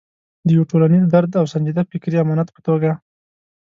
د 0.47 0.47
یو 0.57 0.63
ټولنیز 0.71 1.03
درد 1.13 1.31
او 1.39 1.45
سنجیده 1.53 1.83
فکري 1.91 2.17
امانت 2.21 2.47
په 2.53 2.61
توګه. 2.67 2.91